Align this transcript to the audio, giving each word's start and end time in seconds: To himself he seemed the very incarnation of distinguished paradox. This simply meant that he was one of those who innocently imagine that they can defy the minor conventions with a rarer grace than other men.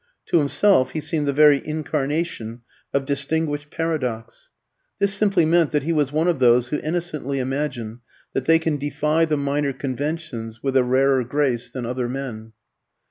To 0.29 0.39
himself 0.39 0.93
he 0.93 0.99
seemed 0.99 1.27
the 1.27 1.31
very 1.31 1.61
incarnation 1.63 2.61
of 2.91 3.05
distinguished 3.05 3.69
paradox. 3.69 4.49
This 4.97 5.13
simply 5.13 5.45
meant 5.45 5.69
that 5.69 5.83
he 5.83 5.93
was 5.93 6.11
one 6.11 6.27
of 6.27 6.39
those 6.39 6.69
who 6.69 6.79
innocently 6.79 7.37
imagine 7.37 7.99
that 8.33 8.45
they 8.45 8.57
can 8.57 8.77
defy 8.77 9.25
the 9.25 9.37
minor 9.37 9.73
conventions 9.73 10.63
with 10.63 10.75
a 10.75 10.83
rarer 10.83 11.23
grace 11.23 11.69
than 11.69 11.85
other 11.85 12.09
men. 12.09 12.53